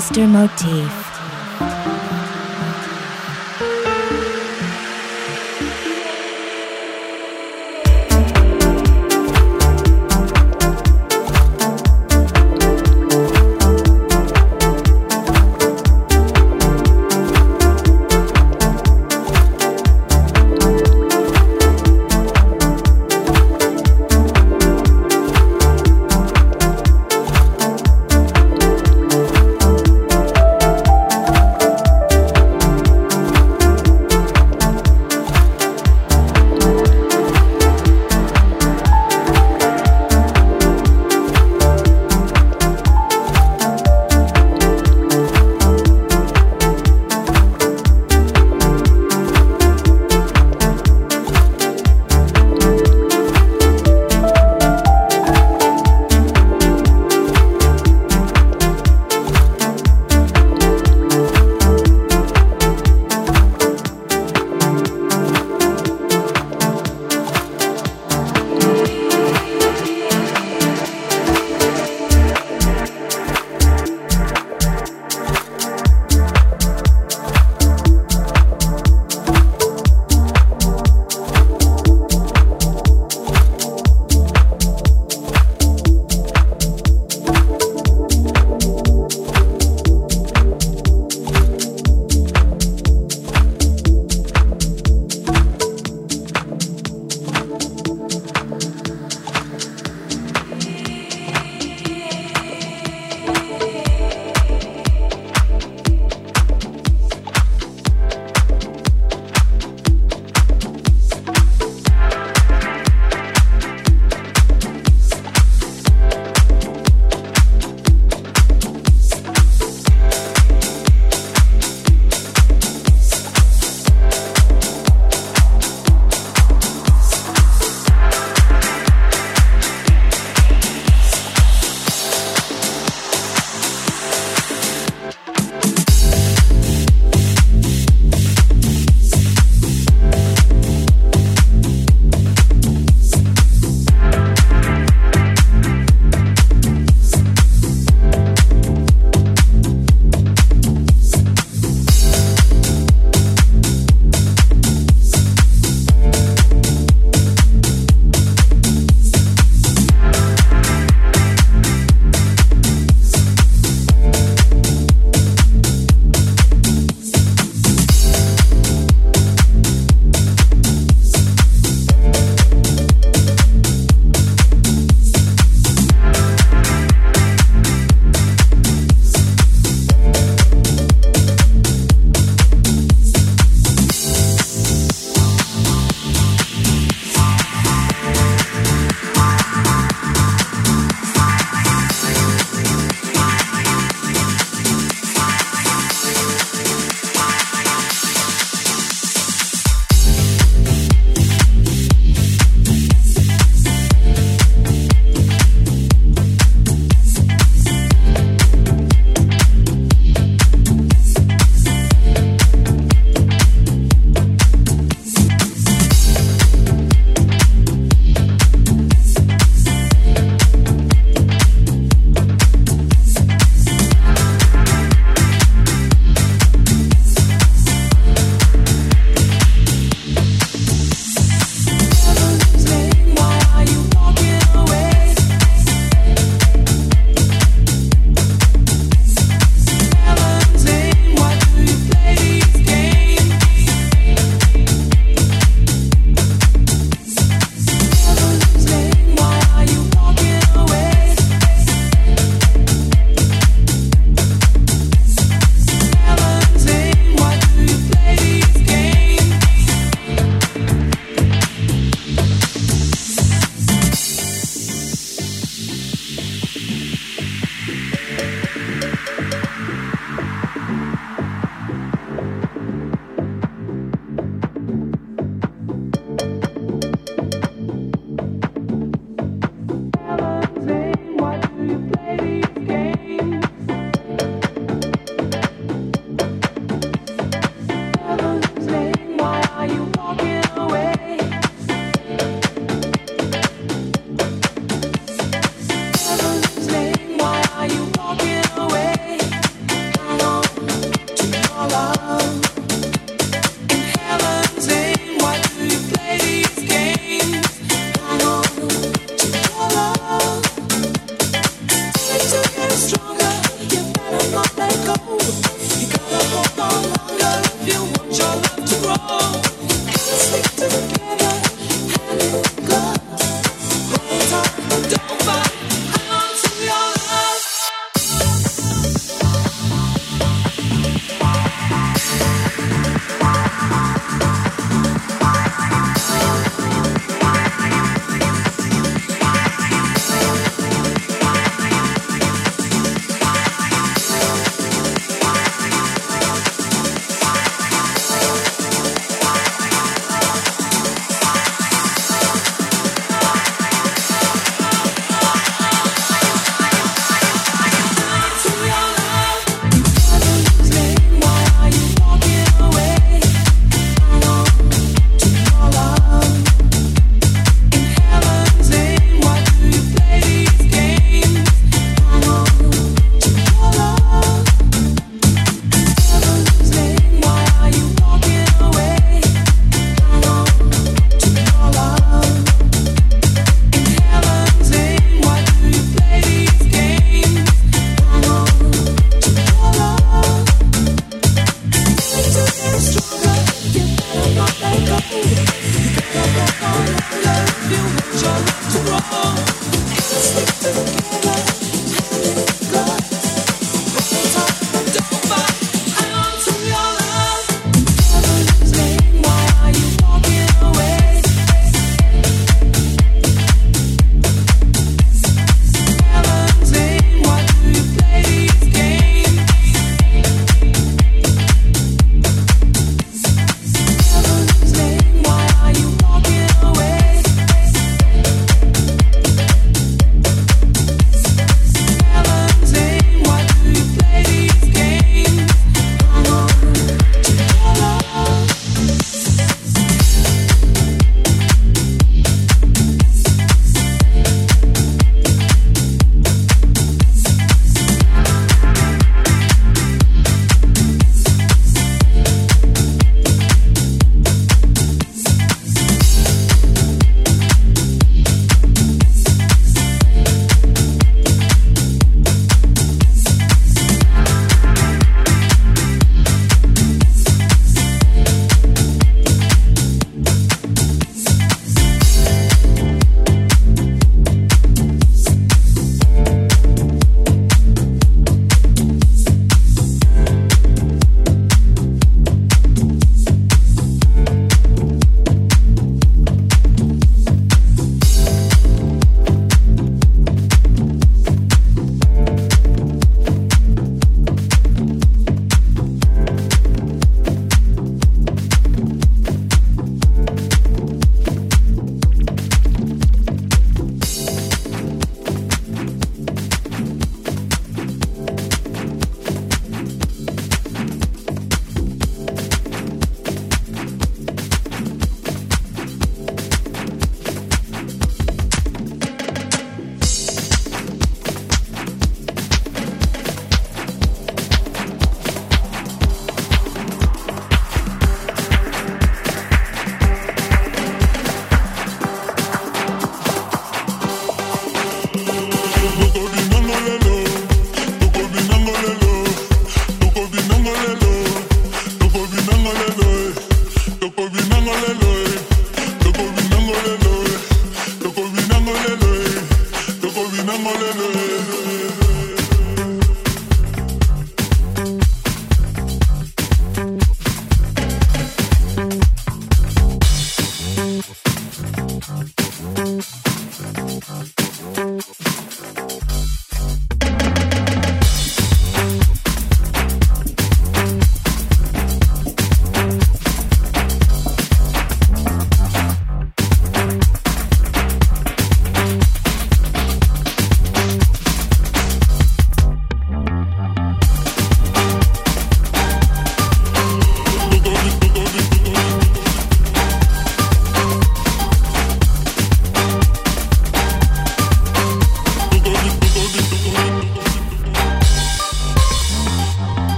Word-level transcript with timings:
Mr. 0.00 0.26
Motif. 0.26 0.79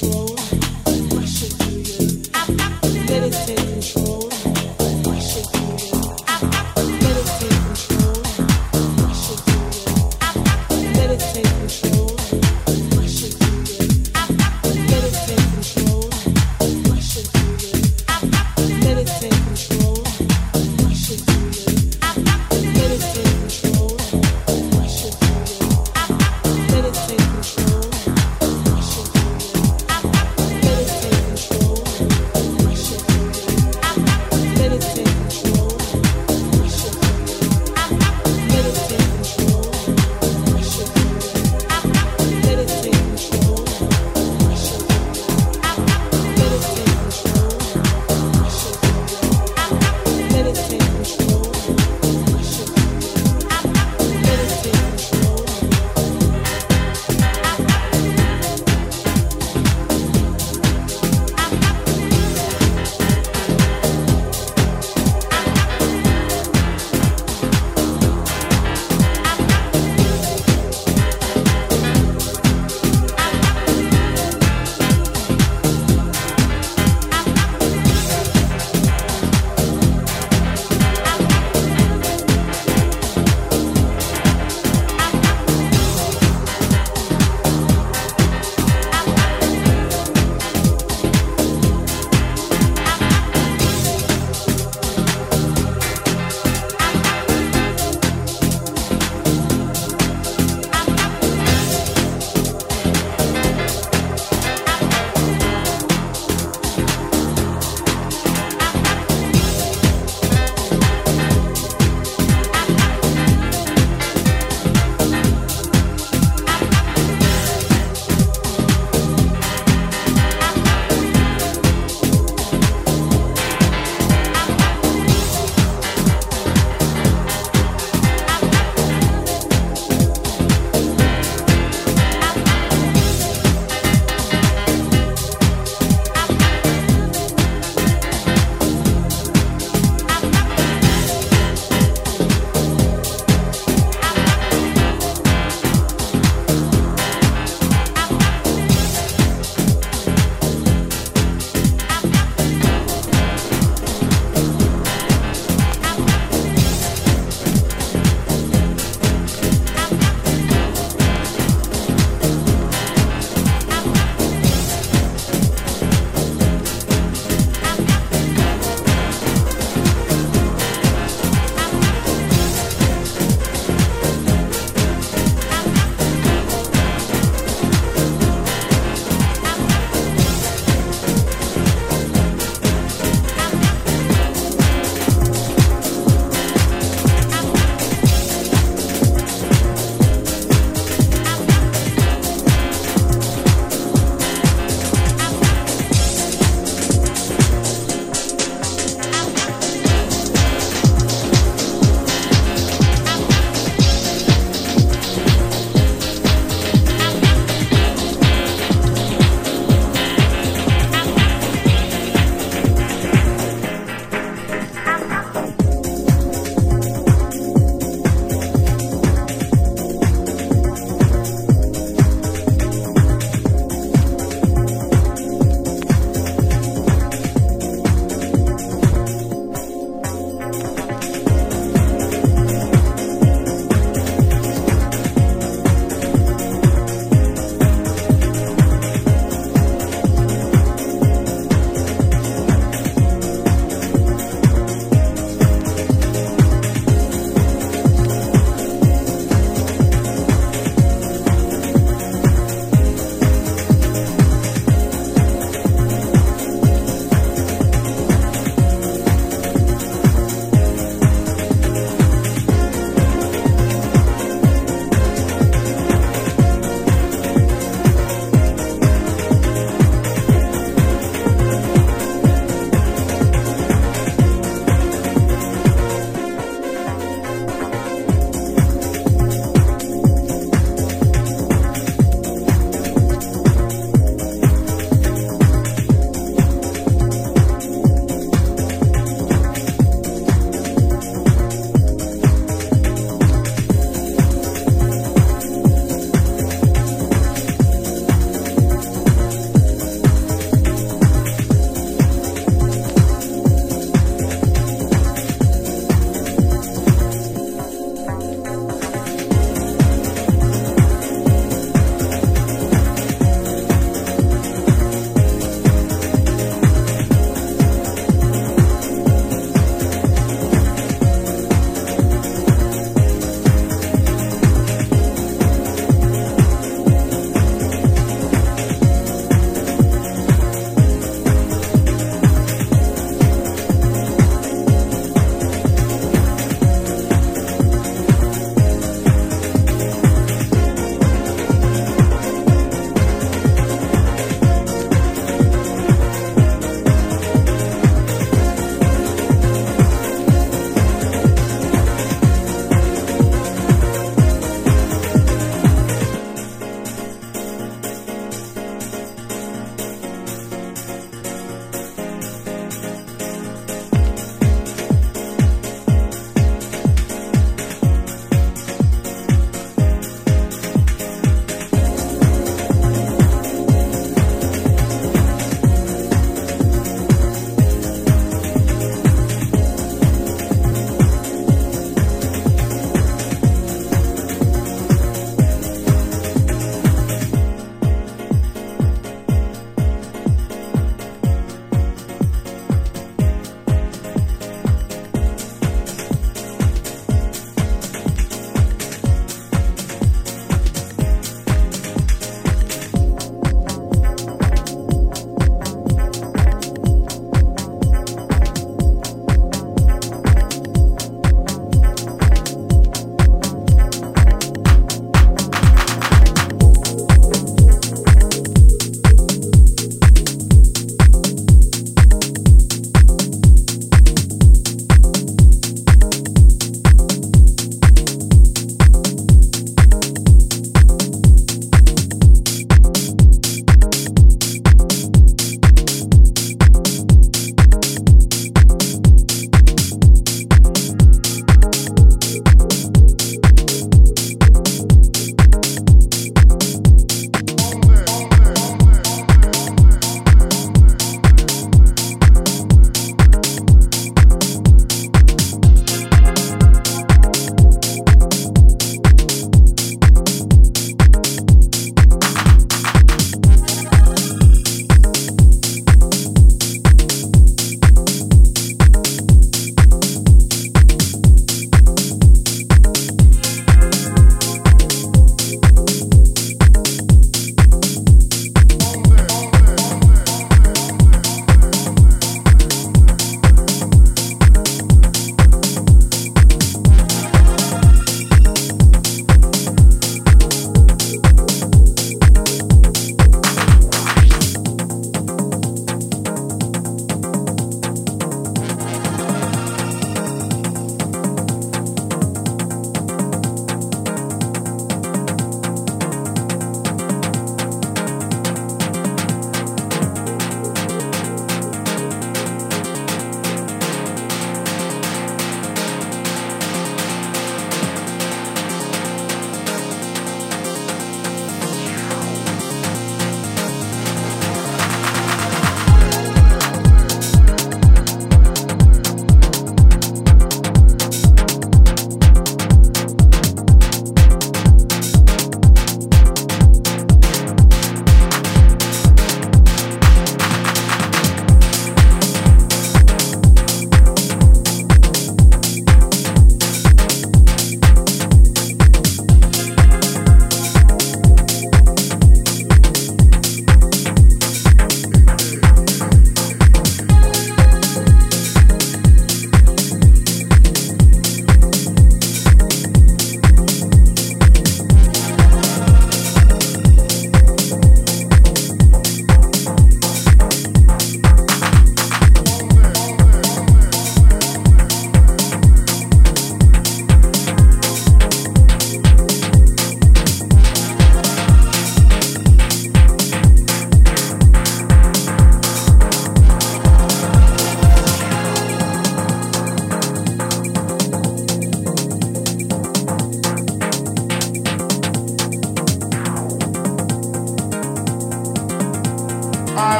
slow 0.00 0.39